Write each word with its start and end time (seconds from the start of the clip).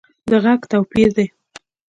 د 0.29 0.31
غږ 0.43 0.61
توپیر 0.71 1.09
دی 1.17 1.27